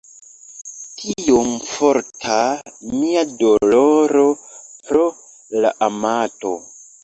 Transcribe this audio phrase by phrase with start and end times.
[1.01, 2.39] Tiom forta
[2.95, 4.27] mia doloro
[4.89, 5.07] pro
[5.65, 6.59] la amato!